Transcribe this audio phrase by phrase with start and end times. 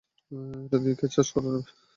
[0.61, 1.69] এটা দিয়ে ক্ষেত চাষ করা যাবে।